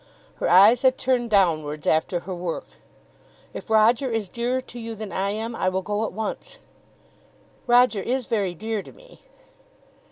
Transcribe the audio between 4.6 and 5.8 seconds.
you than I am, I